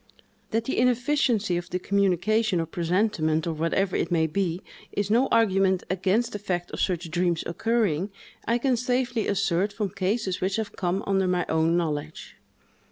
[0.49, 5.27] That the inefficiency of the communication, or presentiment, or whatever it may be, is no
[5.27, 8.09] argument against the fact of such dreams occurring,
[8.47, 12.35] I can safely assert, from cases which have come under my own knowledge.